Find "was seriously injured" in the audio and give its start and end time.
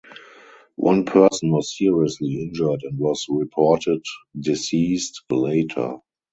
1.51-2.81